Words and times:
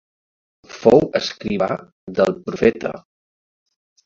Fou 0.77 1.03
escrivà 1.19 1.69
del 2.21 2.33
Profeta. 2.49 2.95